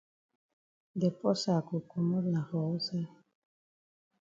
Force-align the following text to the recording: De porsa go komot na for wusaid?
De 0.99 1.09
porsa 1.19 1.53
go 1.65 1.77
komot 1.89 2.25
na 2.31 2.41
for 2.47 2.63
wusaid? 2.69 3.09